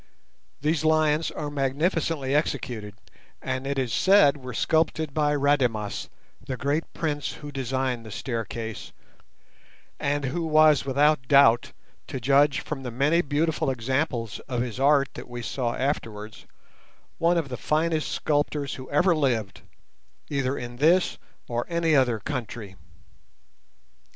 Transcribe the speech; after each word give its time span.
These 0.61 0.83
lions 0.83 1.29
are 1.29 1.51
magnificently 1.51 2.33
executed, 2.33 2.95
and 3.39 3.67
it 3.67 3.77
is 3.77 3.93
said 3.93 4.35
were 4.37 4.51
sculptured 4.55 5.13
by 5.13 5.31
Rademas, 5.35 6.09
the 6.43 6.57
great 6.57 6.91
prince 6.95 7.33
who 7.33 7.51
designed 7.51 8.03
the 8.03 8.09
staircase, 8.09 8.93
and 9.99 10.25
who 10.25 10.41
was 10.43 10.85
without 10.85 11.27
doubt, 11.27 11.73
to 12.07 12.19
judge 12.19 12.61
from 12.61 12.81
the 12.81 12.89
many 12.89 13.21
beautiful 13.21 13.69
examples 13.69 14.39
of 14.49 14.63
his 14.63 14.79
art 14.79 15.09
that 15.13 15.29
we 15.29 15.43
saw 15.43 15.75
afterwards, 15.75 16.47
one 17.19 17.37
of 17.37 17.49
the 17.49 17.55
finest 17.55 18.09
sculptors 18.11 18.73
who 18.73 18.89
ever 18.89 19.15
lived, 19.15 19.61
either 20.31 20.57
in 20.57 20.77
this 20.77 21.19
or 21.47 21.63
any 21.69 21.95
other 21.95 22.19
country. 22.19 22.75